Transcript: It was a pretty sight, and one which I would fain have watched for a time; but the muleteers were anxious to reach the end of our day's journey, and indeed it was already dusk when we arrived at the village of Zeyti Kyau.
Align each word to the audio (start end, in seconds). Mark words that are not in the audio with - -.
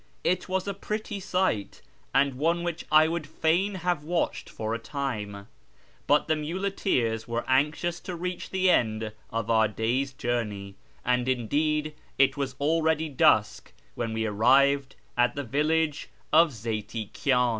It 0.23 0.49
was 0.49 0.67
a 0.67 0.73
pretty 0.73 1.19
sight, 1.19 1.83
and 2.11 2.33
one 2.33 2.63
which 2.63 2.85
I 2.91 3.07
would 3.07 3.27
fain 3.27 3.75
have 3.75 4.03
watched 4.03 4.49
for 4.49 4.73
a 4.73 4.79
time; 4.79 5.45
but 6.07 6.27
the 6.27 6.35
muleteers 6.35 7.27
were 7.27 7.45
anxious 7.47 7.99
to 7.99 8.15
reach 8.15 8.49
the 8.49 8.71
end 8.71 9.11
of 9.29 9.51
our 9.51 9.67
day's 9.67 10.11
journey, 10.11 10.73
and 11.05 11.29
indeed 11.29 11.93
it 12.17 12.35
was 12.35 12.55
already 12.59 13.09
dusk 13.09 13.73
when 13.93 14.11
we 14.11 14.25
arrived 14.25 14.95
at 15.15 15.35
the 15.35 15.43
village 15.43 16.09
of 16.33 16.51
Zeyti 16.51 17.11
Kyau. 17.13 17.49